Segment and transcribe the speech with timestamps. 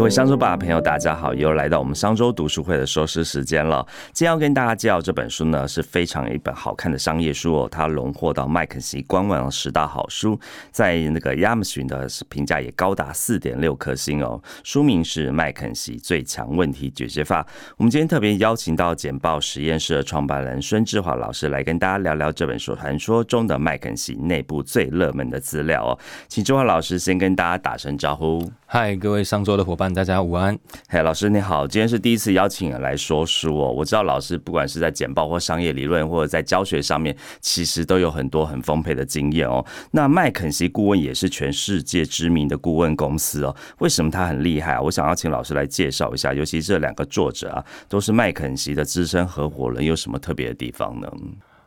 [0.00, 3.86] 各位商周吧朋友，大家好，又来到我们商周读书会的收视时间了。
[4.14, 7.68] 今天要跟大家介绍这本书呢，是非常一本好看的商业书哦。
[7.70, 10.40] 它荣获到麦肯锡官网十大好书，
[10.70, 14.42] 在那个亚马逊的评价也高达四点六颗星哦。
[14.64, 17.42] 书名是《麦肯锡最强问题解决法》。
[17.76, 25.98] 我们今天特别邀请到简报实验室的创办人孙志华老师来跟大家聊聊这本书传说中的麦肯锡内部最热门的资料哦。
[26.26, 28.50] 请志华老师先跟大家打声招呼。
[28.64, 30.56] 嗨，各位商周的伙伴，大家午安。
[30.88, 33.72] 嘿，老师你好，今天是第一次邀请来说书哦。
[33.72, 39.64] 我知道老师不管是在简报或商业理论，或者在教学上面，其实都有很多很丰沛的经验哦。
[39.90, 43.54] 那麦肯锡顾问也是全世界知名的顾问公司哦。
[43.78, 44.80] 为什么他很厉害啊？
[44.80, 51.10] 我想要请老师来介绍一下，尤其这两个作者啊，都是麦肯锡的资深合伙人，有什么特别的地方呢？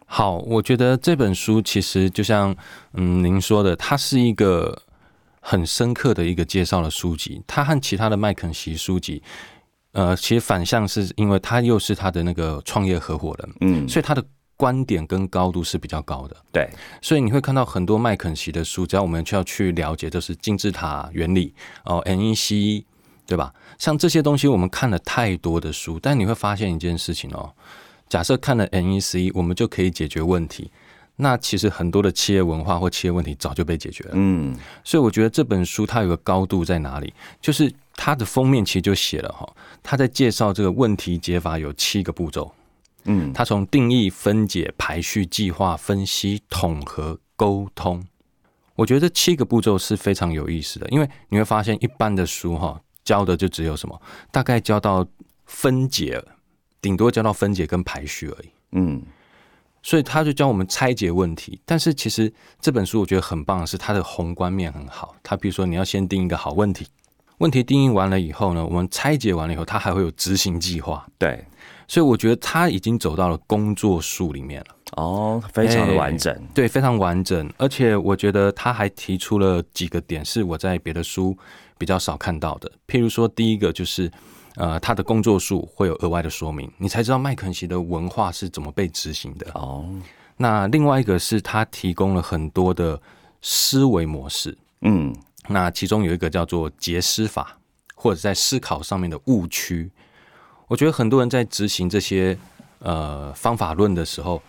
[0.05, 2.55] 好，我觉得这本书其实就像
[2.93, 4.81] 嗯您说的，它是一个。
[5.45, 9.21] 很深刻的一个介绍的书籍，他和其他的麦肯锡书籍，
[9.91, 14.23] 呃，其实反向是因为他又是他的那个创业合伙人，嗯，所以他的
[14.55, 16.69] 观点跟高度是比较高的，对，
[17.01, 22.85] 所以你会看到很多麦肯锡的书，只要我们就要去了解，就是金字塔原理哦，NEC
[23.27, 23.53] 对吧？
[23.77, 27.53] 像这些东西，我们看了太多的书，但你会发现一件事情哦，
[28.07, 30.71] 假设看了 NEC，我们就可以解决问题。
[31.15, 37.13] 那其实很多的企业文化或企业问题早就被解决了，嗯，所以我觉得这本书它有个高度在哪里？
[37.39, 39.47] 就是它的封面其实就写了哈，
[39.83, 42.51] 他在介绍这个问题解法有七个步骤，
[43.03, 48.03] 嗯，他从定义、分解、排序、计划、分析、统合、沟通，
[48.75, 55.05] 我觉得这七个步骤是非常有意思的，因为你会发现一般的书哈教的就只有什么，大概教到
[55.45, 56.19] 分解，
[56.81, 59.03] 顶多教到分解跟排序而已，嗯。
[59.83, 62.31] 所以他就教我们拆解问题，但是其实
[62.61, 65.13] 这本书我觉得很棒的是它的宏观面很好。
[65.21, 66.87] 它比如说你要先定一个好问题，
[67.39, 71.05] 问题定义完了以后呢，我们拆解完了以后，它还会有执行计划。
[71.17, 71.45] 对，
[71.85, 74.67] 所以我觉得他已经走到了工作书里面了。
[74.95, 77.51] 哦，非常的完整，对，非常完整。
[77.57, 81.37] 而且我觉得他还提出了几个点是我在别的书
[81.77, 82.71] 比较少看到的。
[82.87, 84.09] 譬如说，第一个就是。
[84.55, 89.49] 呃，他的工作数会有额外的说明，你才知道麦肯锡的文化是怎么被执行的。
[89.55, 89.85] 哦，
[90.37, 93.01] 那另外一个是他提供了很多的
[93.41, 95.15] 思维模式，嗯，
[95.47, 97.57] 那其中有一个叫做结思法，
[97.95, 99.89] 或者在思考上面的误区。
[100.67, 102.37] 我觉得很多人在执行这些
[102.79, 104.41] 呃方法论的时候，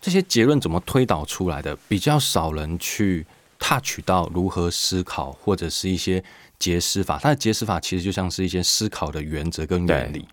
[0.00, 3.26] 这些结论怎么推导出来的，比较少人去
[3.60, 6.24] touch 到如何思考，或者是一些。
[6.60, 10.28] 结思法，它的结思法其实就像是一些思考的原则跟原理，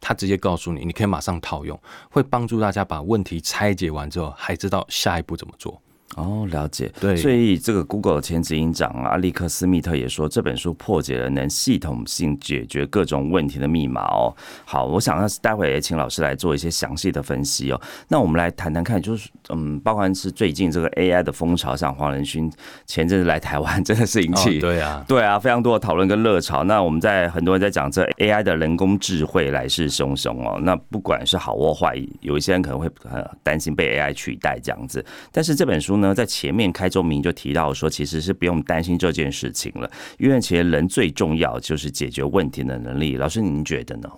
[0.00, 1.78] 它直接告诉你，你可以马上套用，
[2.08, 5.78] 会帮助大家把问题拆解完之后，还知道下一步怎么做。
[6.14, 6.90] 哦，了解。
[7.00, 14.34] 对，所以这个 Google 的前执行长阿利克斯密特也说，这本书破解了能系统性解决各种问题的密码哦。
[14.64, 17.80] 好，我想要待会也请老师来做一些详细的分析哦。
[18.08, 22.50] 那我们来谈谈看，就是嗯，包含是最近这个 AI 的风潮，像黄仁勋
[22.86, 26.64] 前阵子来台湾， 真的是引起对啊，对啊，非常多的讨论跟热潮。
[26.64, 30.58] 那我们在很多人在讲这 AI 的人工智慧来势汹汹哦。
[30.62, 35.04] 那不管是好或坏，有一些人可能会很担心被 AI 取代这样子。
[35.32, 36.14] 但是这本书呢？
[36.14, 43.16] 在前面开宗明就提到说，其实是不用担心这件事情了，因为其实人最重要就是解决问题的能力。
[43.16, 44.10] 老师，您觉得呢？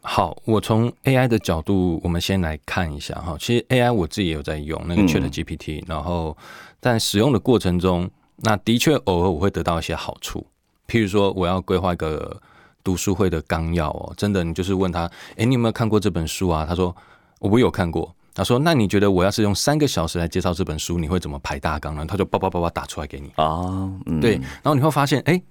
[0.00, 3.36] 好，我从 AI 的角度，我们先来看一下哈。
[3.38, 6.36] 其实 AI 我自己也有在用那个 Chat GPT，然后
[6.80, 10.46] 在使用的过程中，那的确偶尔我会得到一些好处。
[10.86, 12.40] 譬如说，我要规划一个
[12.82, 16.64] 读书会的纲要哦，真的，你就是问他，哎，你有没有看过这本书啊？
[16.66, 16.94] 他说
[17.40, 18.14] 我有看过。
[18.38, 23.90] 他说：“那你觉得我要是用三个小时来介绍这本书，你会怎么排大纲呢？”他就叭叭叭叭打出来给你啊，
[24.20, 24.36] 对。
[24.36, 25.42] 然后你会发现，哎，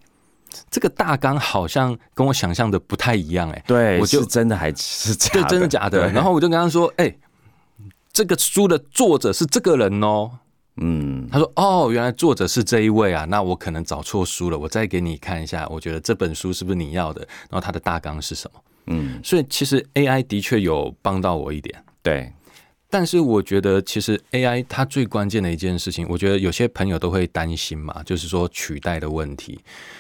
[0.71, 6.09] 这个大纲好像跟我想象的不太一样，哎，对，我就真的还是假，对，真的假的。
[6.11, 7.13] 然后我就跟他说：“哎，
[8.13, 10.31] 这个书的作者是这个人哦。”
[10.79, 14.57] 嗯，他说：“哦，原来作者是这一位啊，那我可能找错书了。
[14.57, 17.22] 我再给你看一下，我觉得这本书是不是你要的？
[17.49, 18.61] 然后它的大纲是什么？
[18.85, 22.31] 嗯，所以其实 AI 的确有帮到我一点，对。”
[22.89, 29.59] 但是我觉得，其实 AI 它最关键的一件事情，我觉得有些朋友都会担心嘛，就是说取代的问题。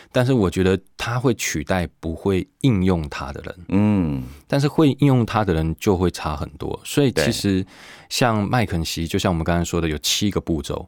[0.09, 6.79] 但是我觉得它会取代不会应用它的人，嗯，但是会应用它的人就会差很多。
[6.85, 7.63] 所以其实
[8.07, 10.87] 像麦肯锡，就像我们刚才说的，有七个步骤，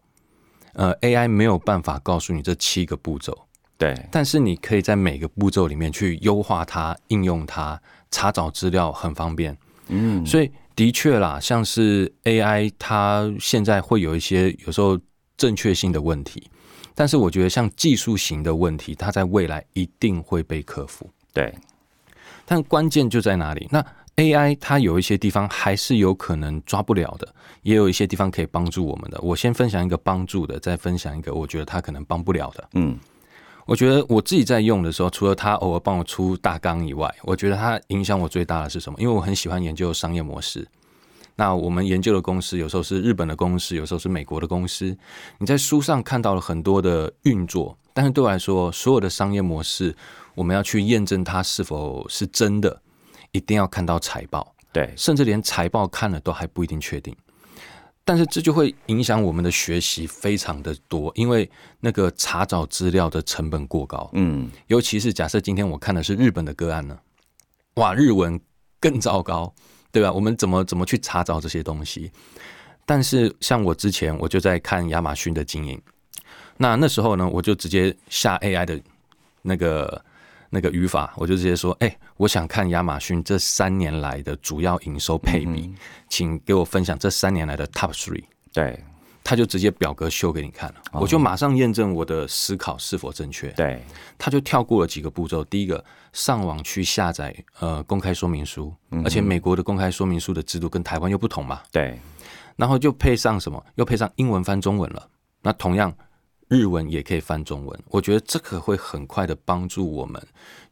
[0.74, 3.38] 呃，AI 没有办法告诉你这七个步骤，
[3.78, 3.94] 对。
[4.10, 7.80] 但是你可以在每个步骤里面去优化它、应用它、
[8.10, 9.56] 查找资料很方便。
[9.90, 10.50] 嗯，所以
[10.80, 14.98] 的确啦，像是 AI，它现在会有一些有时候
[15.36, 16.50] 正确性的问题，
[16.96, 21.10] 但是我觉得像技术型的问题，它在未来一定会被克服。
[21.34, 21.54] 对，
[22.46, 23.68] 但关键就在哪里？
[23.70, 23.86] 那
[24.16, 27.28] AI 它有一些地方还是有可能抓不了的，
[27.64, 29.20] 也有一些地方可以帮助我们的。
[29.20, 32.70] 我先分享一个帮助的，再分享一个我觉得它可能帮不了的。
[32.76, 32.98] 嗯。
[33.69, 39.00] 我觉得我自己在用的时候，除了他偶尔帮我出大纲以外，我觉得它影响我最大的是什么？
[39.00, 40.68] 因为我很喜欢研究商业模式。
[41.36, 44.98] 那我们研究的公司有时候是日本的公司，有时候是美国的公司。
[45.38, 49.95] 你在书上看到了很多的运作，但是对我来说，所有的商业模式，
[50.33, 52.81] 我们要去验证它是否是真的，
[53.33, 54.56] 一定要看到财报。
[54.74, 57.16] 对，甚至连财报看了都还不一定确定。
[58.06, 61.50] 但是这就会影响我们的学习非常的多，因为
[61.80, 64.10] 那个查找资料的成本过高。
[64.13, 66.98] 嗯，尤其是假设今天我看的是日本的个案呢，
[67.75, 68.40] 哇，日文
[68.80, 69.54] 更糟糕，
[69.92, 70.12] 对吧？
[70.12, 72.12] 我们怎么怎么去查找这些东西？
[72.86, 75.80] 但是像我之前我就在看亚马逊的经营，
[76.57, 78.81] 那那时候呢，我就直接下 AI 的
[79.44, 80.04] 那个。
[80.50, 85.74] 那个语法，我就直接说，哎，我想看亚马逊这三年来的主要营收配比，
[86.10, 88.24] 请给我分享这三年来的 top three。
[88.51, 88.84] 对，
[89.24, 93.50] 他就直接表格秀给你看了，我就马上验证我的思考是否正确。
[93.50, 93.84] 对，
[94.18, 98.74] 他就跳过了几个步骤，第一个上网去下载呃公开说明书，
[99.04, 101.62] 而且美国的公开说明书的制度跟台湾又不同嘛。
[101.72, 102.00] 对，
[102.56, 105.07] 然后就配上什么，又配上英文翻中文了。
[105.44, 105.94] 那同样。
[106.50, 110.22] 日文也可以翻中文，我觉得这个会很快的帮助我们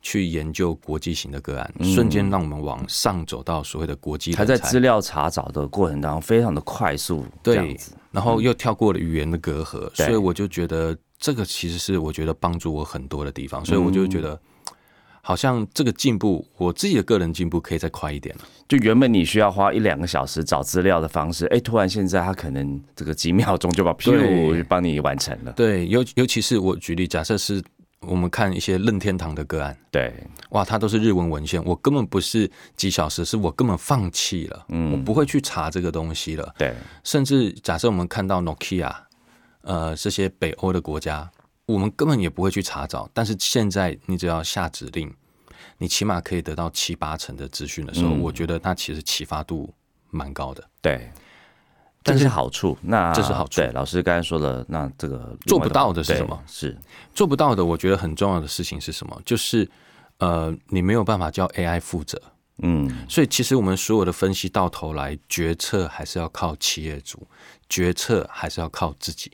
[0.01, 4.35] 去研究国际型的个案，瞬间让我们往上走到所谓的国际。
[4.35, 7.77] 还在资料查找的过程当中非常的快速，对，
[8.11, 14.39] 然后又跳过了语言的隔阂，所以我就觉得这个其实是我觉得帮助我很多的地方，所以我就觉得。
[15.27, 18.45] 好像这个进步，我自己的个人进步可以再快一点了。
[18.65, 25.51] 就原本你需要花一两个小时找资料的方式，哎，突然现在他可能这个几秒钟就把 P 五帮你完成了。
[25.51, 27.61] 对，尤尤其是我举例，假设是
[27.99, 30.13] 我们看一些任天堂的个案，对，
[30.51, 36.55] 哇，它都是日文文献，我根本不是几小时，是我根本放弃了，嗯，我不会去查这个东西了。
[36.57, 36.73] 对，
[37.03, 38.95] 甚至假设我们看到 Nokia，
[39.63, 41.29] 呃，这些北欧的国家。
[41.67, 45.13] 我们根本也不会去查找，但是现在你只要下指令，
[45.77, 49.73] 你起码可以得到七八成的资讯的时候，我觉得它其实启发度
[50.09, 50.63] 蛮高的。
[50.81, 51.11] 对，
[52.05, 52.77] 这是好处。
[52.81, 53.59] 那这是好处。
[53.59, 56.41] 对，老师刚才说的，那这个做不到的是什么？
[56.47, 56.77] 是
[57.13, 57.65] 做不到的。
[57.65, 59.21] 我觉得很重要的事情是什么？
[59.25, 59.69] 就是
[60.19, 62.21] 呃，你没有办法叫 AI 负责。
[62.63, 67.27] 嗯，所以其实我们所有的分析到头来，决策还是要靠企业主，
[67.67, 69.29] 决策还是要靠自己。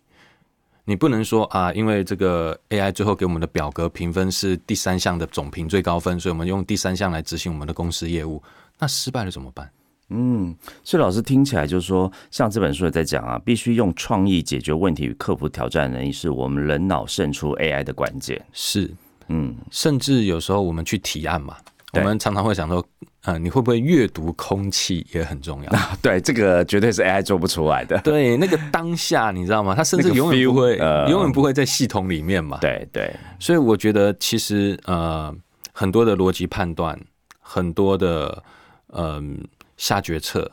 [0.85, 8.43] 你不能说啊，因为这个 AI 最后给我们的表格评分是第三项的总评最高分，所以我们用第三项来执行我们的公司业务，
[8.79, 9.69] 那失败了怎么办？
[10.09, 10.53] 嗯，
[10.83, 18.45] 所以老师听起来就是说，像这本书也在讲啊，必须用创意解决问题与克服挑战能力，是我们人脑胜出 AI 的关键。
[18.51, 18.91] 是，
[19.29, 21.55] 嗯，甚至有时候我们去提案嘛。
[21.93, 22.83] 我们常常会想说，
[23.25, 25.71] 嗯，你会不会阅读空气也很重要？
[26.01, 27.97] 对，这个绝对是 AI 做不出来的。
[27.99, 29.73] 对，那个当下你知道吗？
[29.77, 30.77] 它甚至永远不会，
[31.09, 32.57] 永远不会在系统里面嘛。
[32.59, 33.15] 对对。
[33.39, 35.33] 所以我觉得，其实呃，
[35.71, 36.99] 很多的逻辑判断，
[37.39, 38.43] 很多的
[38.87, 39.39] 嗯
[39.77, 40.51] 下决策，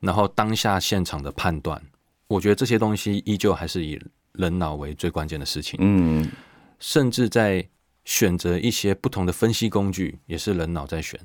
[0.00, 1.82] 然后当下现场的判断，
[2.28, 4.00] 我觉得这些东西依旧还是以
[4.34, 5.78] 人脑为最关键的事情。
[5.82, 6.30] 嗯，
[6.78, 7.68] 甚至在。
[8.08, 11.20] 选择一些不同的分析工具，也是人脑在选，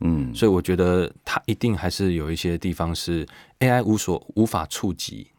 [0.00, 3.26] 嗯，所以我觉得它一定还是有一些地方是
[3.58, 5.30] AI 无所无法触及，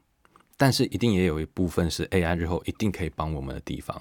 [0.56, 4.00] 但是一定也有一部分是 AI 日后一定可以帮我们的地方。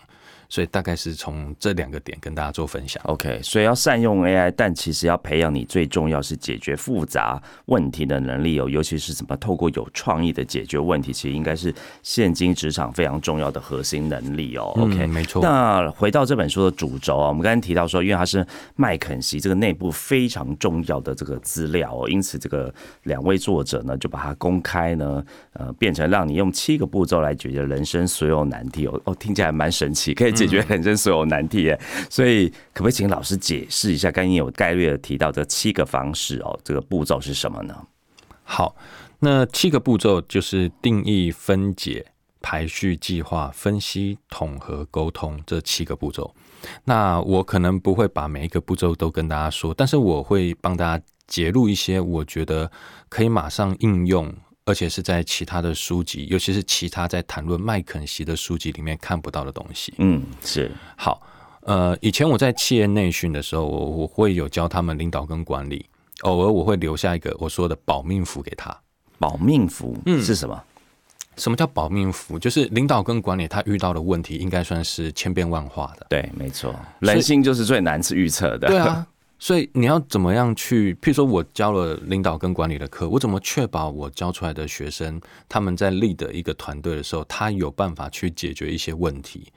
[0.53, 3.03] 所以大概是从这两个点跟大家做分享。
[3.07, 14.75] OK，所以要善用 AI，但其实要培养你最重要是解决复杂问题的能力哦，尤其是怎么透过有创意的解决问题，其实应该是现今职场非常重要的核心能力哦。
[14.77, 15.41] OK，没错。
[15.43, 22.71] 那回到这本书的主轴啊，我们刚才提到说，因为它是麦肯锡这个内部非常重要的这个资料哦，因此这个
[23.05, 29.01] 两位作者呢就把它公开呢，呃，变成让你用七个步骤来解决人生所有难题哦。
[29.05, 30.42] 哦，听起来蛮神奇，可以。
[30.43, 31.81] 解决人生所有难题耶，
[32.11, 34.11] 所以可不可以请老师解释一下？
[34.11, 37.75] 刚刚有概略的提到这七个方式哦，这个步骤是什么呢？
[38.45, 38.75] 好，
[39.21, 42.07] 那七个步骤就是定义、分解、
[42.41, 46.35] 排序、计划、分析、统合、沟通这七个步骤。
[46.85, 52.71] 那我可能不会把每一个步骤都跟大家说，但是我会帮大家揭露一些我觉得
[53.09, 54.35] 可以马上应用。
[54.65, 59.93] 而且是在其他的书籍，尤其是其他在谈论麦肯锡的书籍里面看不到的东西。
[59.99, 61.21] 嗯，是好。
[61.63, 65.87] 呃，以前我在企业内训的时候，我我会有教他们领导跟管理。
[66.23, 68.77] 偶尔我会留下一个我说的保命符给他。
[69.19, 70.61] 保命符嗯是什么？
[71.37, 72.37] 什么叫保命符？
[72.39, 76.07] 就是领导跟管理他遇到的问题，应该算是千变万化的。
[76.11, 78.67] 对，没错，人性就是最难去预测的。
[78.67, 79.07] 对啊，
[79.43, 80.95] 所以你要怎么样去？
[81.03, 89.53] 譬如说我教了领导跟管理的课，我怎么确保我教出来的学生他们在立的一个团队的时候，他有办法去解决一些问题？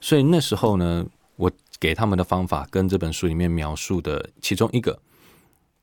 [0.00, 1.50] 所以那时候呢，我
[1.80, 4.96] 给他们的方法跟这本书里面描述的其中一个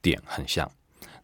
[0.02, 0.72] 点很像。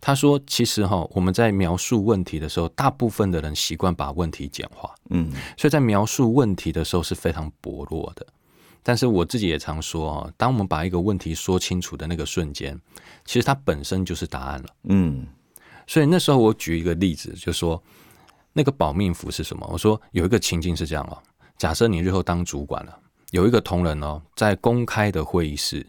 [0.01, 8.27] 他说：“其实哈，我们在描述问题的时候，大部分的人习惯把问题简化，嗯，所以在描述问题的时候是非常薄弱的。
[8.88, 12.79] 但是我自己也常说哦，当我们把一个问题说清楚的那个瞬间，
[13.25, 15.27] 其实它本身就是答案了，嗯。
[15.86, 17.84] 所以那时候我举一个例子，就说
[18.53, 19.67] 那个保命符是什么？
[19.70, 21.22] 我说有一个情境是这样哦，
[21.58, 22.98] 假设你日后当主管了，
[23.32, 25.86] 有一个同仁哦，在公开的会议室，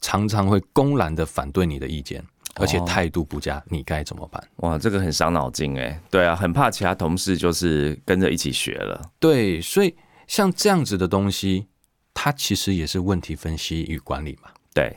[0.00, 2.24] 常常会公然的反对你的意见。”
[2.56, 4.42] 而且态度不佳，你该怎么办？
[4.56, 6.00] 哇，这个很伤脑筋哎。
[6.10, 9.10] 对啊，很怕其他同事就是跟着一起学了。
[9.18, 9.94] 对，所以
[10.26, 11.66] 像这样子的东西，
[12.14, 14.50] 它其实也是问题分析与管理嘛。
[14.74, 14.96] 对，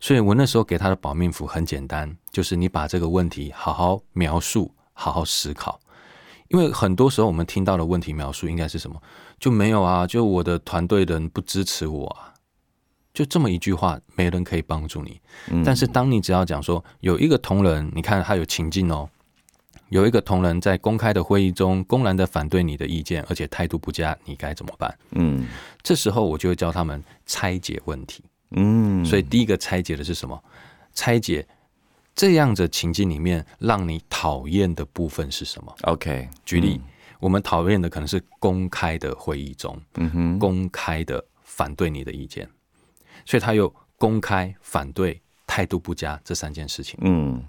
[0.00, 5.80] 所以我那时候给他的保命符很简单，就是你把这个问题好好描述，好好思考。
[6.48, 9.00] 因为很多时候我们听到的问题描述应该是什么？
[9.40, 12.34] 就没有啊，就我的团队的人不支持我啊。
[13.14, 15.20] 就这么一句话，没人可以帮助你。
[15.64, 19.08] 但是，当你只要讲说有一个同仁，你看他有情境哦，
[19.90, 24.98] 有一个同仁在公开的会议中公然的反对你的意见，而且态度不佳，你该怎么办？
[25.12, 25.46] 嗯，
[25.82, 28.24] 这时候我就会教他们拆解问题。
[28.50, 30.42] 嗯，所以第一个拆解的是什么？
[30.92, 31.46] 拆解
[32.14, 36.80] 这样的情境里面让你讨厌的部分是什么？OK，举例，
[37.18, 42.48] 我们讨厌的可能是公开的会议中，嗯哼，公开的反对你的意见。
[43.26, 46.98] 所以他又公开反对、态度不佳这三件事情。
[47.02, 47.42] 嗯，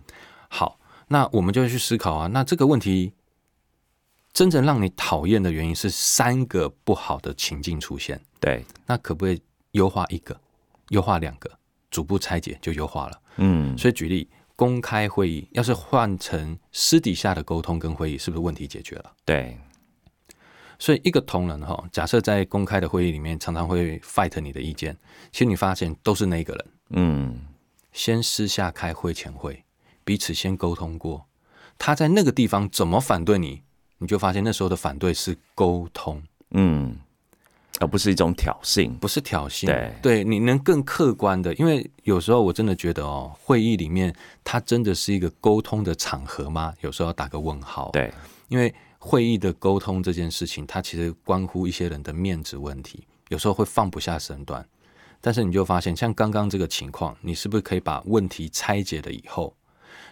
[0.48, 2.27] 好，那我们就去思考啊。
[2.27, 3.13] 那这个问题
[4.33, 8.19] 真正让你讨厌的原因是三个不好的情境出现。
[8.39, 10.39] 对，那可不可以优化一个、
[10.89, 11.50] 优化两个，
[11.89, 13.21] 逐步拆解就优化了？
[13.38, 19.13] 嗯，所以举例，公开会议要是换成私底下的沟通跟会议，是不是问题解决了？
[19.25, 19.57] 对。
[20.77, 24.93] 所以，一个同仁哈，假设在公开的会议里面，常常会 fight 你的意见，
[25.31, 27.47] 其实你发现都是那个人，嗯，
[27.93, 29.63] 先私下开会前会，
[30.05, 31.25] 彼此先沟通过，
[31.77, 33.62] 他在那个地方怎么反对你，
[33.97, 36.95] 你就发现那时候的反对是沟通，嗯，
[37.79, 46.74] 而不是一种挑衅，不是挑衅，对，对，你能更客观的，因为有时候我真的觉得哦，会议里面它真的是一个沟通的场合吗？
[46.79, 48.13] 有时候要打个问号，对，
[48.47, 48.74] 因为。
[48.97, 54.67] 会议的沟通这件事情，它其实关乎一些人的面子问题，有时候会放不下身段。
[55.21, 59.55] 但是你就发现，像刚刚这个情况，你是不是可以把问题拆解了以后，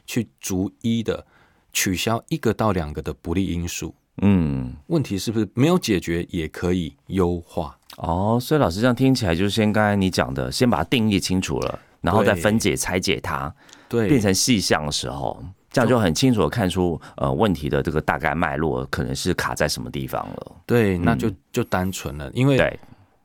[0.06, 1.26] 去逐一的
[1.72, 3.94] 取消一个到两个的不利因素？
[4.22, 7.78] 嗯，问题是不是没有解决也可以优化？
[7.98, 13.54] 哦，所以老师这样听起来，就是先刚才你讲的，先把它定义清楚了，然后再分解拆解它，
[13.90, 15.44] 对，变成细项的时候。
[15.72, 20.56] 这样就很清楚的看出，呃，问题的这个大概脉络可能是卡在什么地方了。
[20.68, 22.80] 对，那就就单纯了，因为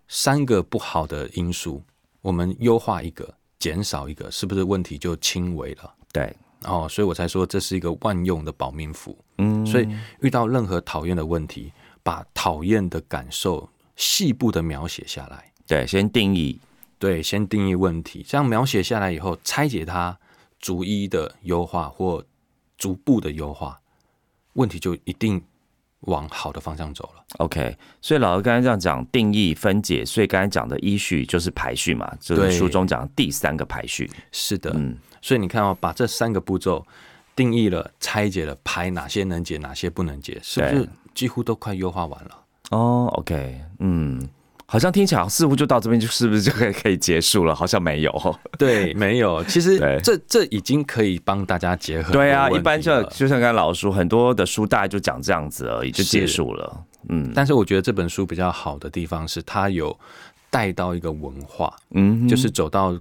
[0.08, 1.82] 三个不好的因素，
[2.22, 5.92] 我们优化一个，减少一个，是不是问题就轻微了？
[6.10, 6.34] 对，
[6.64, 9.16] 哦，所以我才说这是一个万用的保命符。
[9.38, 9.88] 嗯，所以
[10.20, 11.72] 遇到任何讨厌的问题，
[12.02, 15.52] 把讨厌的感受细部的描写下来。
[15.66, 16.58] 对，先定义。
[16.98, 20.18] 对，先定义问题，这样描写下来以后，拆解它，
[20.58, 22.24] 逐一的优化或。
[22.78, 23.76] 逐步的优化，
[24.52, 25.42] 问题就一定
[26.02, 27.24] 往好的方向走了。
[27.38, 34.08] OK，所以老师刚才这样讲定义分解，所以刚才讲的依序就是排序嘛，就是书中讲第三个排序。
[34.30, 34.96] 是的，嗯，
[35.28, 36.86] 所以你看哦，把这三个步骤
[37.36, 42.30] 定义了、拆解了，排哪些能解，哪些不能解，是不是几乎都快优化完了？
[42.70, 44.26] 哦，OK，嗯。
[44.70, 47.54] 好像听起来似乎就到这边，就是不是就可以可以结束了？
[47.54, 49.44] 好像没有， 对，没有。
[49.44, 52.10] 其实这这已经可以帮大家结合。
[52.10, 56.84] 对啊，一般就就像刚才老书很多的书，大概就讲这样子而已，就结束了。
[57.10, 59.94] 嗯，但是我觉得这本书比较好的地方是，它有
[60.50, 62.98] 带到一个文化，嗯，就是走到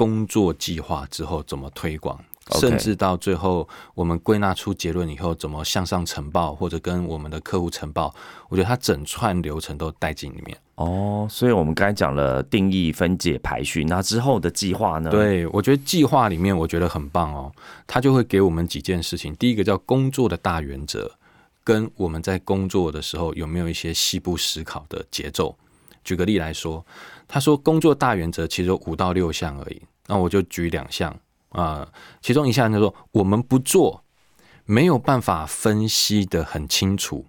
[0.00, 2.18] 工作计划之后怎么推广。
[2.58, 8.12] 甚至到最后，我们归纳出结论以后，怎么向上呈报，或者跟我们的客户呈报，
[8.48, 10.58] 我觉得它整串流程都带进里面。
[10.76, 15.10] 哦，所以我们刚才讲了定义、分解、排序，那之后的计划呢？
[15.10, 17.52] 对，我觉得计划里面我觉得很棒哦，
[17.86, 19.36] 它就会给我们几件事情。
[19.36, 21.12] 第一个叫工作的大原则，
[21.62, 25.54] 跟我们在工作的时候有没有一些细部思考的节奏。
[26.10, 26.84] 举个例来说，
[27.28, 31.16] 他说工作大原则其实有五到六项而已，那我就举两项。
[31.50, 31.88] 啊、
[32.20, 34.02] 其中一项就说我们不做
[34.64, 37.24] 没有办法分析的很清楚，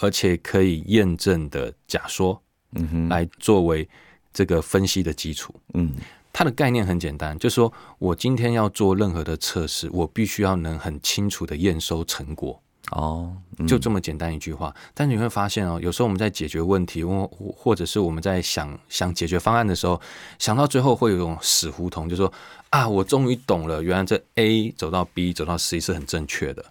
[0.00, 3.86] 而且可以验证的假说，嗯哼，来作为
[4.32, 5.54] 这个分析的基础。
[5.74, 5.94] 嗯
[6.34, 12.58] 它的概念很简单，就是说我今天要做任何的测试，我必须要能很清楚的验收成果。
[12.92, 14.74] 哦，嗯就这么简单一句话。
[14.94, 20.00] 但你会发现哦，有时候我们在解决问题，或或者是我们在想想解决方案的时候，
[20.38, 22.32] 想到最后会有一种死胡同，就说
[22.70, 26.64] 啊，我终于懂了，原来这 A 走到 B 走到 C 是很正确的，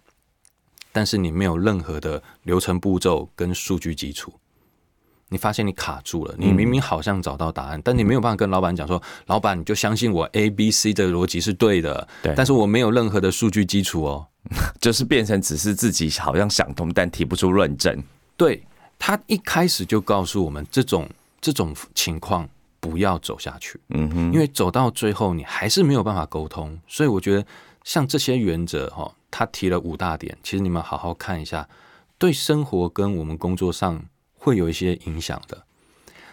[0.91, 4.33] 但是你没有任何的流程步骤跟数据基础。
[5.31, 14.27] 你发现你卡住了，你明明好像找到答案，但你没有办法跟老板讲说，老板你就相信我 A、B、C 的逻辑是对的，对但是我没有任何的数据基础哦。
[14.81, 18.03] 就是变成只是自己好像想通，但提不出论证。
[18.35, 18.61] 对
[18.97, 21.07] 他一开始就告诉我们，这种
[21.39, 26.77] 这种情况不要走下去，嗯哼，因为走到最后你还是没有办法沟通。
[26.87, 27.45] 所以我觉得
[27.83, 31.69] 像这些原则哈，他提了五大点，其实你们好好看一下，
[32.17, 34.03] 对生活跟我们工作上
[34.41, 35.63] 会有一些影响的。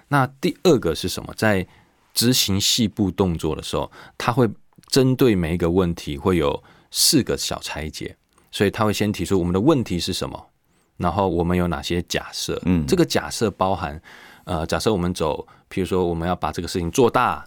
[0.08, 1.32] 那第二个是什么？
[1.36, 1.66] 在
[2.14, 4.48] 执行细部动作的时候，他会
[4.88, 8.16] 针对每一个问题会有四个小拆解，
[8.50, 10.48] 所以他会先提出我们的问题是什么，
[10.96, 12.60] 然后我们有哪些假设？
[12.64, 14.00] 嗯这个假设包含
[14.44, 17.46] 呃，假设我们走，譬如说我们要把这个事情做大、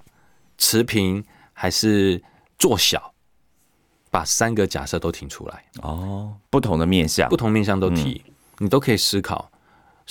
[0.60, 2.22] 持平，还是
[2.60, 3.14] 做小，
[4.12, 5.66] 把三个假设都提出来。
[5.82, 8.24] 哦，不同的面向不，同面向都提，
[8.60, 9.51] 你都可以思考。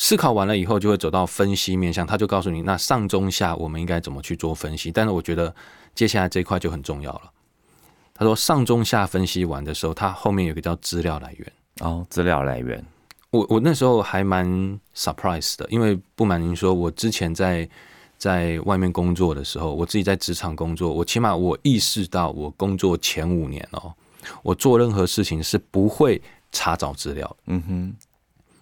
[0.02, 4.90] 思考完了以后，就会走到分析面向，他就告诉你，那上中下我们应该怎么去做分析。
[4.90, 5.54] 但是我觉得
[5.94, 7.30] 接下来这一块就很重要了。
[8.14, 11.52] 他说上中下分析完的时候，他后面有一个叫资料来源。
[11.80, 12.82] 哦，资料来源，
[13.28, 14.48] 我我那时候还蛮
[14.96, 17.68] surprise 的，因为不瞒您说，我之前在
[18.16, 23.92] 在外面工作的时候，我自己在职场工作，我起码我意识到，我工作前五年哦，
[24.42, 27.94] 我做任何事情是不会查找资料嗯哼，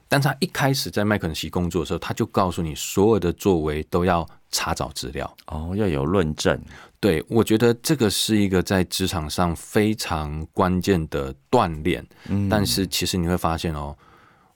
[0.09, 5.37] 但他一开始在麦肯锡工作的时候，他就告诉你所有的作为都要查找资料。
[5.47, 6.59] 哦，要有论证，
[6.99, 12.05] 对我觉得这个是一个在职场上非常关键的锻炼。
[12.29, 13.94] 嗯但是其实你会发现哦，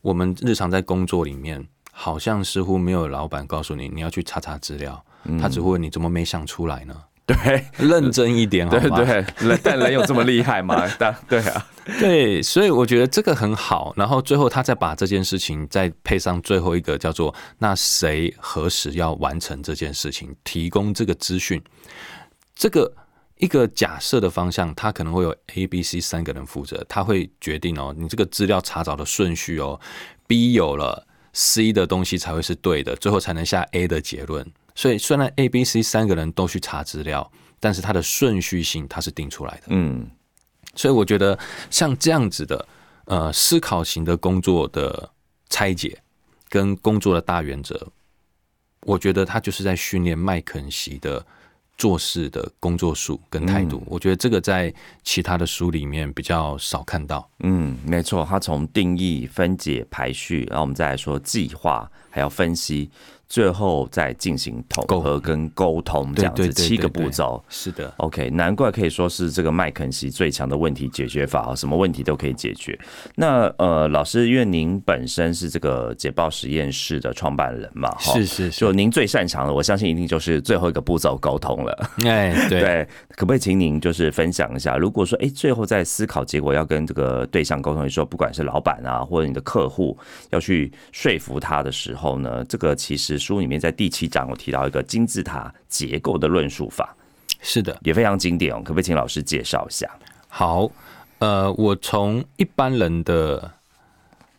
[0.00, 1.62] 我们日常在工作里面，
[1.92, 6.96] 好像似乎没有老板告诉你你要去查查资料，嗯他只会问你怎么没想出来呢？
[7.32, 8.96] 对认真一点好对吗？
[8.96, 9.06] 对，
[9.48, 10.86] 人但人有这么厉害吗？
[10.98, 11.66] 但对啊，
[11.98, 13.92] 对，所以我觉得这个很好。
[13.96, 21.62] 然后最后他再把这件事情再配上最后一个叫做“那谁何时要完成这件事情”，提供这个资讯。
[22.54, 22.92] 这个
[23.38, 29.80] 一个假设的方向，他可能会有 A、B、C 三个人负责，他会决定哦，你这个资料查找的顺序哦
[30.26, 34.46] ，B 有了，C 的东西才会是对的，最后才能下 A 的结论。
[34.74, 37.30] 所以虽然 A、B、C 三个人都去查资料，
[37.60, 39.62] 但是它的顺序性它是定出来的。
[39.68, 40.10] 嗯，
[40.74, 41.38] 所以我觉得
[41.70, 42.68] 像这样子的
[43.04, 45.10] 呃思考型的工作的
[45.48, 45.98] 拆解
[46.48, 47.88] 跟工作的大原则，
[48.82, 51.24] 我觉得他就是在训练麦肯锡的
[51.78, 53.82] 做事的工作术跟态度。
[53.86, 57.28] 我觉得这个在其他的书里面比较少看到。
[57.40, 62.90] 嗯，没错，他从定义、分解、排序，然后我们再来说计划，还要分析，
[63.32, 67.42] 最后再进行统合跟沟通，这样子七个步骤。
[67.48, 72.78] 是的，OK，难怪可以说是这个麦肯锡最强的问题解决法，什么问题都可以解决。
[73.14, 81.72] 那呃，老师，因为您本身是这个捷报实验室的创办人嘛，哈是是是，就您最擅长的，我相信一定就是最后一个步骤沟通了。
[82.04, 84.76] 哎，对，对，可不可以请您就是分享一下？
[84.76, 89.96] 如果说，哎，最后在思考结果要跟这个对象沟通的时候，不管是老板啊，或者你的客户
[90.28, 96.94] 要去说服他的时候呢，这个其实书里面在第七章我提到一个金字塔结构的论述法，
[97.40, 97.78] 是的。
[97.82, 98.56] 也非常经典哦。
[98.64, 99.88] 可不可以请老师介绍一下？
[100.28, 100.70] 好，
[101.18, 103.50] 呃，我从一般人的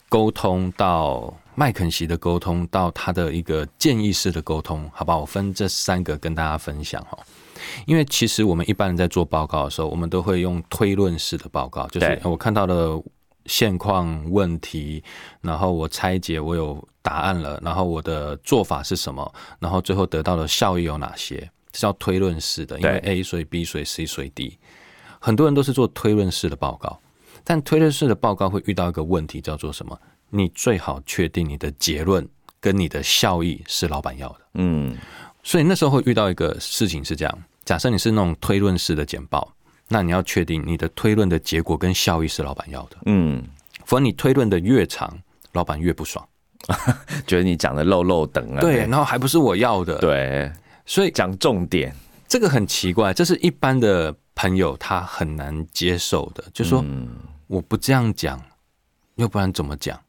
[0.09, 7.17] 沟通到麦肯锡的沟通，到他的一个建议式的沟通，好吧，我分这三个跟大家分享哈。
[7.85, 13.01] 因为其实我们一般人在做报告的时候，我们都会用推论式的报告，就是我看到了
[13.45, 15.03] 现况问题，
[15.41, 21.37] 然后我拆解，我有答案了，然后我的做法是什么，然后最后得到的效益有哪些，
[21.71, 24.57] 这叫推论式的，因为 A 所以 B 所以 C 所以 D，
[25.19, 26.99] 很多人都是做推论式的报告，
[27.43, 29.99] 但推论式的报告会遇到一个问题，叫做什么？
[30.29, 32.27] 你最好确定你的结论
[32.59, 34.39] 跟你的效益是老板要的。
[34.55, 34.97] 嗯，
[35.43, 39.53] 所以那时候会遇到一个事情是这样：假设你是那种推论式的简报，
[39.87, 43.43] 那你要确定你的推论的结果跟效益是老板要的，嗯，
[43.85, 45.19] 否则你推论的越长，
[45.51, 46.27] 老板越不爽。
[47.27, 50.49] 觉得你讲的漏漏等啊，对，然后还不是我要的。，对，
[50.85, 51.93] 所以讲重点，
[52.27, 56.83] 这个很奇怪，这是一般的朋友他很难接受的，就说
[57.47, 58.41] 我不这样讲，
[59.15, 59.99] 要不然怎么讲？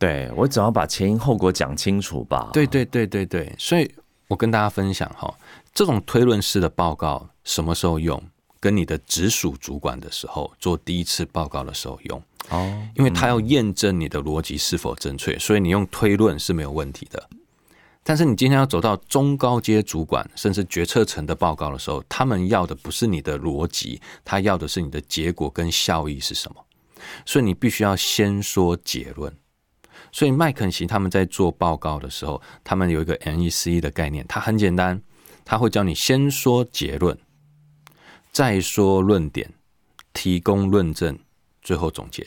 [0.00, 2.50] 对我只要把前因后果讲清楚吧。
[2.52, 3.88] 对对对对对，所以
[4.26, 5.32] 我跟大家分享哈，
[5.72, 8.20] 这种推论式的报告什么时候用？
[8.60, 17.28] 跟你的直属主管的时候做第一次报告的时候用哦，因为他要验证你的逻辑是否正确，所以你用推论是没有问题的。
[18.02, 26.64] 但是你今天要走到中高阶主管甚至决策层的报告的时候，他们要的不是你的逻辑，他要的是你的结果跟效益是什么。
[27.24, 29.32] 所以你必须要先说结论。
[30.12, 35.00] 所以麦肯锡他们在做报告的时候，他们有一个 NEC 的概念，它很简单，
[35.44, 37.16] 他会教你先说结论，
[38.32, 39.52] 再说论点，
[40.12, 41.18] 提供论证，
[41.62, 42.26] 最后总结。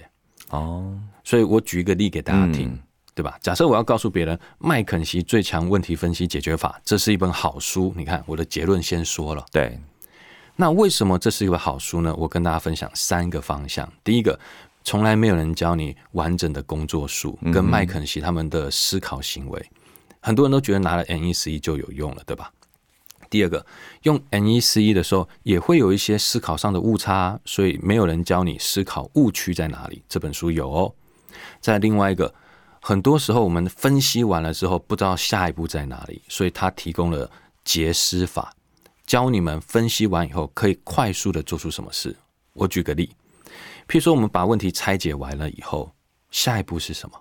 [0.49, 2.79] 哦，所以我举一个例给大家听，
[3.15, 3.37] 对吧？
[3.41, 7.93] 假设我要告诉别人麦肯锡最强问题分析解决法，这是一本好书。
[7.95, 9.79] 你看我的结论先说了，对。
[10.55, 12.15] 那为什么这是一本好书呢？
[12.15, 13.91] 我跟大家分享三个方向。
[14.03, 14.39] 第一个。
[14.85, 19.69] 从来没有人教你完整的工作术跟麦肯锡他们的思考行为，
[20.19, 22.51] 很多人都觉得拿了 NEC 就有用了，对吧？
[23.33, 23.65] 第二个，
[24.03, 30.03] 用 NEC 的时候也会有一些思考上的误差，所以没有人教你思考误区在哪里。
[30.07, 30.93] 这本书有哦。
[31.59, 32.31] 在另外一个，
[32.79, 37.27] 很多时候我们分析完了之后不知道下一步在哪里，所以他提供了
[37.65, 38.53] 结思法，
[39.07, 42.15] 教你们分析完以后可以快速的做出什么事。
[42.53, 43.09] 我举个例。
[43.87, 45.91] 譬如说，我们把问题拆解完了以后，
[46.29, 47.19] 下一步是什么？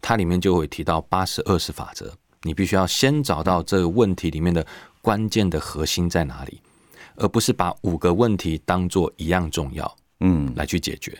[0.00, 2.10] 它里面就会提到八十二十法则。
[2.42, 4.66] 你必须要先找到这个问题里面的
[5.02, 6.60] 关键的核心在哪里，
[7.16, 11.16] 而不是把五个问题当做一样重要，嗯，来去解决。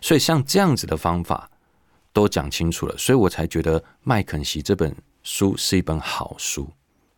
[0.00, 1.50] 所以像这样子的方法
[2.12, 6.68] 都讲清楚了，所以我才觉得麦肯锡这本书是一本好书。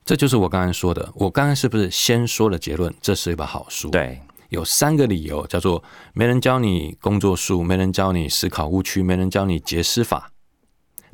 [0.05, 2.95] 这就是我刚才说的，我刚刚是不是先说了结论？
[3.01, 4.21] 这是一本好书，对。
[4.51, 10.31] 有三个理由，叫做没人教你工作术，没人教你思考误区，没人教你结思法，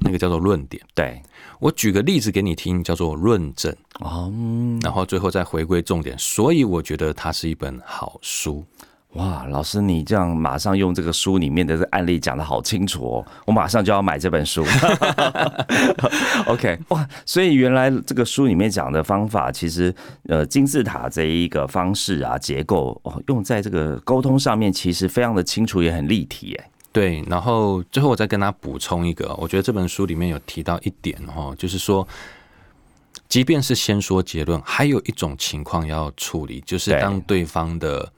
[0.01, 0.85] 那个叫做论点。
[0.95, 1.23] 对
[1.63, 3.73] 我举个例子给你听，叫做论证。
[4.01, 4.33] 哦，
[4.83, 8.65] 然后最后再回归重点，所以我觉得它是一本好书。
[9.13, 14.65] 哇，老师，你这样马上用这个书里面的这案例讲的好清楚哦，我马上就要买这本书。
[16.49, 19.95] OK，哇，所以原来这个书里面讲的方法，其实
[20.29, 26.57] 呃金字塔这一个方式啊结构哦，用在这个沟通上面，其实非常的清楚，也很立体。
[26.57, 32.07] 哎，对，然后最后我再跟他补充一个，我觉得这本书里面有提到一点哈，就是说，
[33.29, 38.13] 即便是先说结论，还有一种情况要处理，就是当对方的。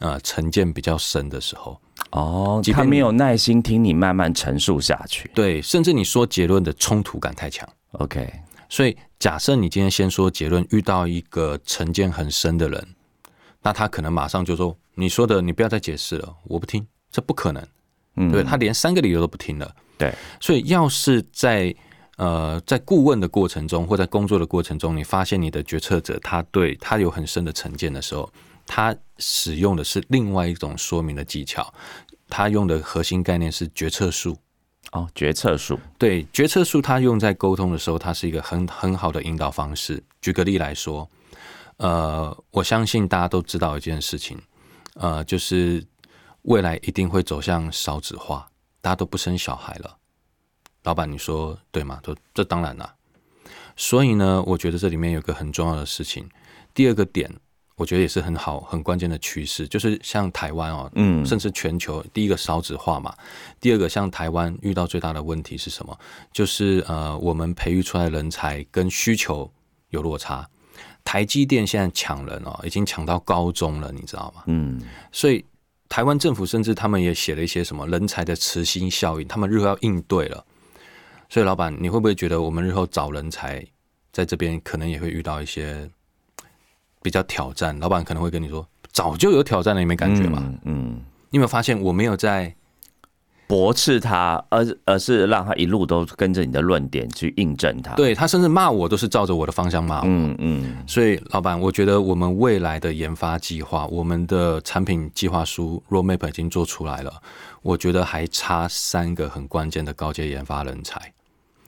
[0.00, 1.76] 呃，成见比较深的时候，
[2.12, 8.32] 哦，他没有耐心听你慢慢陈述下去，对，甚至你说结论的冲突感太强，OK。
[8.68, 12.94] 所以假设你今天先说结论，遇到一个成见很深的人，
[13.60, 17.66] 那他可能马上就说：“你说的，你不要再解释了，我不听。”这不可能，
[18.18, 20.12] 嗯，对他连三个理由都不听了，对。
[20.40, 21.74] 所以要是在
[22.16, 28.30] 呃在顾问的过程中，或在工作的过程中，你发现你的决策者他对他有很深的成见的时候，
[28.66, 31.72] 他使用的是另外一种说明的技巧，
[32.28, 34.36] 他用的核心概念是决策术。
[34.92, 35.78] 哦，决策术。
[35.98, 40.02] 对，决策术，它用在沟通的时候，它是一个很很好的引导方式。
[40.22, 41.06] 举个例来说，
[41.76, 44.38] 呃，我相信大家都知道一件事情，
[44.94, 45.84] 呃，就是
[46.42, 48.48] 未来一定会走向少子化，
[48.80, 49.96] 大家都不生小孩了。
[50.84, 52.00] 老板，你说对吗？
[52.02, 52.94] 都这当然了。
[53.76, 56.28] 所以呢，我觉得这里面有个很重要的事情。
[56.72, 57.30] 第二个点。
[57.78, 63.14] 我觉得也是很好、很关键的趋势，就是像台湾哦，嗯，甚至全球第一个少子化嘛，
[63.60, 65.96] 第二个像台湾遇到最大的问题是什么？
[66.32, 69.48] 就是呃，我们培育出来的人才跟需求
[69.90, 70.44] 有落差。
[71.04, 74.42] 台积电现在抢人哦，已经抢到高中了，你知道吗？
[74.46, 75.44] 嗯，所以
[75.88, 80.44] 台湾政府甚至他们也写了一些什么人才的磁心效应，他们日后要应对了。
[81.28, 83.64] 所以老板，你会不会觉得我们日后找人才
[84.12, 85.88] 在这边可能也会遇到一些？
[87.00, 92.52] 比较挑战，老板可能会跟你说：“早就有挑战了，你没感觉吗？”嗯，你有没有发现我没有在
[93.48, 97.96] 驳斥他，而而是让他一路都跟着你的论点去印证他。
[97.96, 100.04] 对他甚至骂我都是照着我的方向骂我。
[100.06, 100.84] 嗯嗯。
[100.86, 107.20] 所以老板，我觉得我们未来的研发计划，我们的产品计划书 roadmap 已经做出来了。
[107.62, 111.12] 我觉得还差三个很关键的高阶研发人才。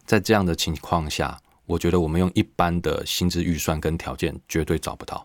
[0.04, 1.38] 在这样的情况下。
[1.66, 5.24] 我觉得我们用一般的薪资预算跟条件绝对找不到，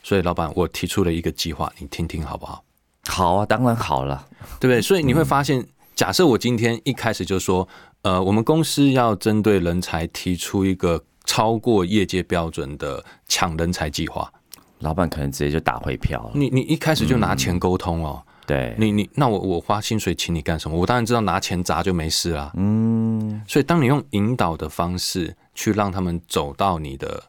[0.00, 2.62] 所以老板，我提出了一个计划，你听听好不好？
[3.08, 4.26] 好啊，当然好了，
[4.60, 4.80] 对不对？
[4.80, 7.66] 所以你会发现，假设我今天一开始就说，
[8.02, 14.32] 呃，我们公司要针对人才提出一个超过业界标准的抢人才计划，
[14.78, 16.30] 老板可能直接就打回票了。
[16.34, 20.76] 你你一开始就拿钱沟通哦，对，你你那我我花薪水请你干什么？
[20.76, 22.52] 我当然知道拿钱砸就没事啦。
[22.54, 27.22] 嗯，所以当你用引导的方式去让他们走到你的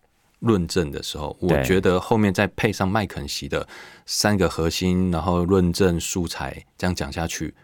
[0.44, 3.66] 论证的时候，我觉得后面再配上麦肯锡的
[4.06, 7.56] 三个核心，然后论证素材，这样讲下去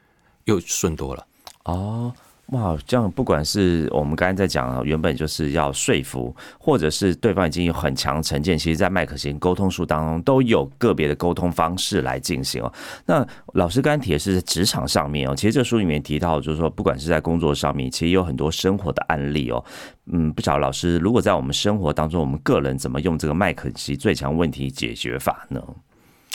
[0.45, 1.27] 又顺多了。
[1.65, 2.13] 哦，
[2.51, 12.73] 哇，这样不管是我们刚才在讲，原本就是要说服，或者是对方已经有很强成见，其实，在麦克型沟通术当中都有个别的沟通方式来进行哦。
[13.05, 19.63] 那老师刚才提的是职场上面哦，其实这书里面提到，就是说，不管是在工作上面，其实有很多生活的案例哦。
[20.11, 25.61] 嗯，不晓得老师，如果在我们生活当中，我们个人怎么用这个麦肯锡最强问题解决法呢？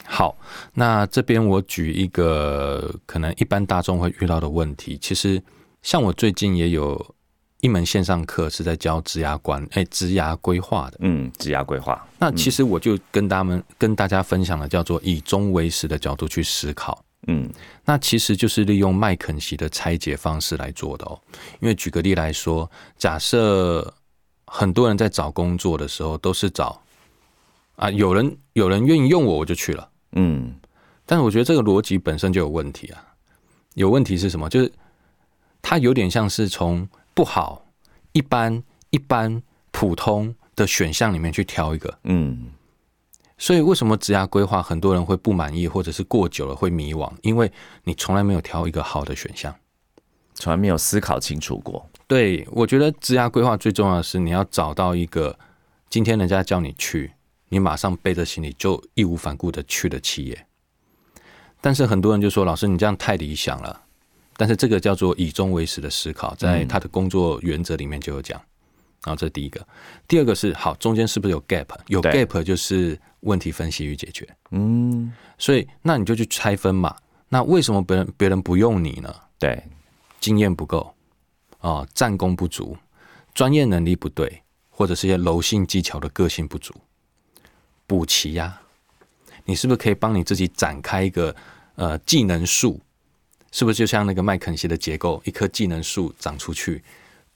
[0.06, 0.36] 好，
[0.74, 5.42] 那这边我举一个可能一般大众会遇到的问题，其实
[5.84, 7.14] 像我最近也有
[7.60, 10.96] 一门线上课是在教职涯管，哎，职涯规划的。
[11.00, 17.04] 嗯，职涯规划，那其实我就跟他们、跟大家分享了叫做以终为始的角度去思考。
[17.26, 17.50] 嗯
[17.84, 21.18] 那其实就是利用麦肯锡的拆解方式来做的哦。
[21.60, 23.94] 因为举个例来说，假设
[24.46, 26.80] 很多人在找工作的时候都是找
[27.76, 29.86] 啊，有人有人愿意用我，我就去了。
[30.12, 30.54] 嗯
[31.04, 33.04] 但是我觉得这个逻辑本身就有问题啊。
[33.74, 34.48] 有问题是什么？
[34.48, 34.72] 就是
[35.66, 37.64] 它有点像是从不好、
[38.12, 41.98] 一般、一般、普通的选项里面去挑一个。
[42.04, 42.48] 嗯
[43.38, 47.10] 所以为什么职涯规划很多人会不满意，或者是过久了会迷惘？
[47.22, 47.50] 因为
[47.82, 49.52] 你从来没有挑一个好的选项。
[50.34, 51.88] 从来没有思考清楚过。
[52.06, 55.36] 对我觉得职涯规划最重要的是你要找到一个
[55.88, 57.12] 今天人家叫你去，
[57.48, 60.46] 你马上背着行李就义无反顾的去的企业。
[61.60, 63.82] 但是很多人就说：“老师，你这样太理想了。”
[64.36, 68.40] 但是这个叫做以终为始的思考，在他的工作原则里面就有讲。
[69.04, 69.66] 然后这是第一个，
[70.08, 71.66] 第二个是好，中间是不是有 gap？
[71.88, 74.26] 有 gap 就是问题分析与解决。
[74.50, 76.96] 嗯，所以那你就去拆分嘛。
[77.28, 79.14] 那为什么别人别人不用你呢？
[79.38, 79.62] 对，
[80.20, 80.94] 经验不够
[81.60, 82.76] 哦，战功不足，
[83.34, 86.72] 专业能力不对，或者是一些柔性技巧的个性不足，
[87.86, 88.58] 补齐呀、
[89.44, 91.34] 你是不是可以帮你自己展开一个
[91.74, 92.80] 呃技能树？
[93.54, 96.82] 是不是就像那个麦肯锡的结构，一棵技能树长出去，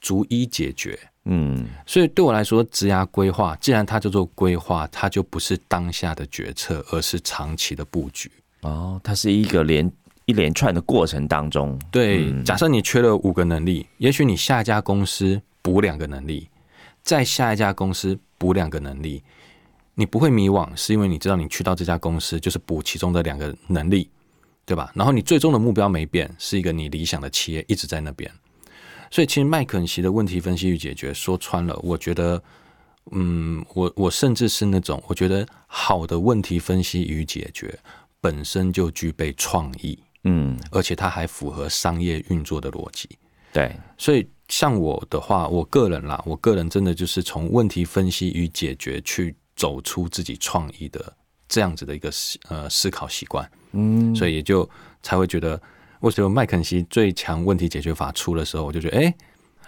[0.01, 0.99] 逐一解决？
[1.23, 8.29] 嗯所以对我来说，职涯规划既然它叫做规划，它就不是当下的决策，而是长期的布局。
[8.63, 9.89] 哦，它是一个连
[10.25, 16.49] 一连串的过程当中，对，假设你缺了五个能力，也许你下一家公司补两个能力，
[17.01, 19.23] 再下一家公司补两个能力，
[19.95, 24.09] 你不会迷惘，是因为你知道你去到这家公司就是补其中的两个能力，
[24.69, 24.91] 对吧？
[24.93, 28.31] 然后你最终的目标没变，是一个你理想的企业一直在那边。
[29.09, 32.39] 所以其实麦肯锡的问题分析与解决，说穿了，我觉得，
[33.09, 37.79] 嗯，我我甚至是那种我觉得好的问题分析与解决
[38.21, 39.97] 本身就具备创意。
[40.25, 43.09] 嗯，而且它还符合商业运作的逻辑。
[43.51, 51.11] 对，所以像我的话，我个人啦，我个人真的就是从问题分析与解决去走出自己创意的
[51.49, 53.49] 这样子的一个思呃思考习惯。
[53.73, 54.67] 嗯，所以也就
[55.03, 55.61] 才会觉得，
[55.99, 59.13] 为什么麦肯锡最强问题解决法出的时候，我就觉得，哎、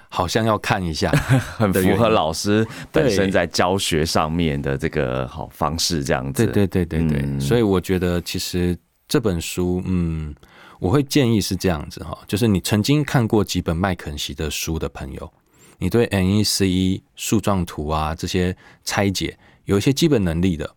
[0.09, 1.11] 好像要看一下。
[1.57, 6.45] 很符合老师本身在教学上面的这个好方式，这样子。
[6.45, 10.33] 对对对对对，嗯所以我觉得其实这本书，嗯，
[10.79, 15.31] 我会建议是这样子哈，就是你曾经看过几本麦肯锡的书的朋友，
[15.77, 20.75] 你对 NECE 树状图啊这些拆解有一些基本能力的，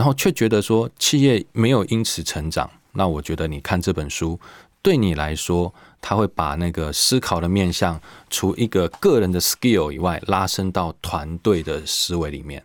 [0.00, 4.40] 然后却觉得说企业没有因此成长，那我觉得你看这本书
[4.80, 12.64] 对你来说，它会把那个思考的面向，除一个个人的 skill 以外，拉伸到团队的思维里面。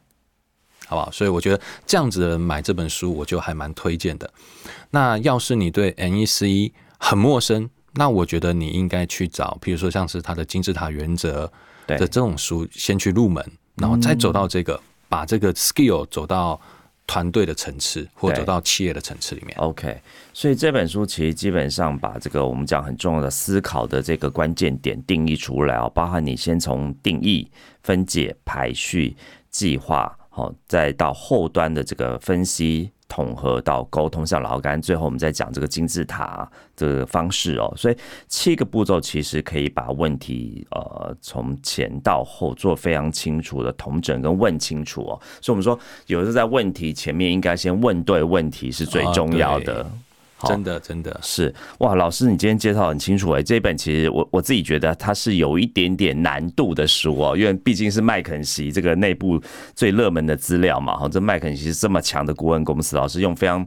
[0.87, 1.11] 好不好？
[1.11, 4.31] 所以我觉得这样子的人买这本书，我就还蛮推荐的。
[4.91, 11.51] 那要是你对 NEC 很陌生，那我觉得你应该去找，比如说像是他的金字塔原则
[11.85, 13.45] 的这种书，先去入门，
[13.75, 16.61] 然后再走到这个，把这个 skill 走到
[17.07, 19.55] 团队的层次，或者到企业的层次里面。
[19.57, 20.01] OK，
[20.33, 27.49] 所以这本书其实基本上把这个我们讲很重要的思考的这个关键点定义出来哦，包含你先从定义、
[27.83, 29.15] 分解、排序、
[29.49, 32.91] 计划，好，再到后端的这个分析。
[33.15, 37.95] 统合到沟通，像老干，最后我们再讲这个金字塔这个方式哦，所以
[38.27, 49.81] 七个步骤其实可以把问题呃从前到后做非常清楚的统整跟问清楚哦，所以我们说有时候在问题前面应该先问对问题是最重要的。
[49.81, 49.91] 啊
[50.47, 59.41] 真的真的是哇，老师你今天介绍很清楚哎，这本其实我我自己觉得它是有一点点难度的书哦，因为毕竟是麦肯锡这个内部
[59.75, 63.65] 最热门的资料嘛，哈，这麦肯锡是这么强的顾问公司，老师用非常。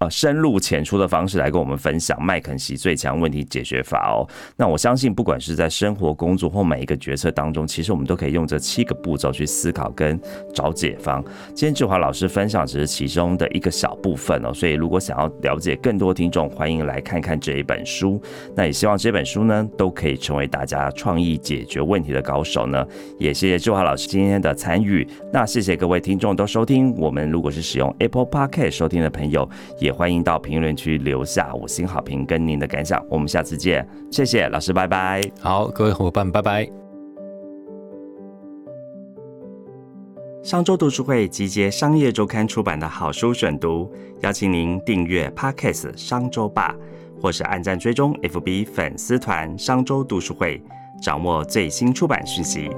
[0.00, 4.24] 呃，深入浅出的方式来跟我们分享麦肯锡最强问题解决法哦。
[4.56, 10.18] 那我相信，不管是在生活、工作或每一个决策当中，其实我们都可以用这七个步骤去思考跟
[10.54, 11.22] 找解方。
[11.48, 18.18] 今天志华老师分享只是其中的一个小部分哦，所以如果想要了解更多听众，欢迎来看看这一本书。
[18.56, 22.82] 那也希望这本书呢，都可以成为大家创意解决问题的高手呢。
[23.18, 25.06] 也谢谢志华老师今天的参与。
[25.30, 26.94] 那谢谢各位听众都收听。
[26.96, 29.46] 我们如果是使用 Apple Podcast 收听的朋友，
[29.78, 35.20] 也也欢迎到评论区留下五星好评跟您的感想，我们下次见，谢谢老师，拜拜。
[35.40, 36.70] 好，各位伙伴，拜拜。
[40.44, 46.72] 商周读书会集结商业周刊出版的好书选读，邀请您订阅 Podcast 商周吧，
[47.20, 50.62] 或是按赞追踪 FB 粉丝团商周读书会，
[51.02, 52.70] 掌握最新出版讯息。